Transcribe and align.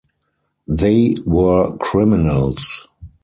They 0.67 1.15
were 1.27 1.77
criminals. 1.77 2.87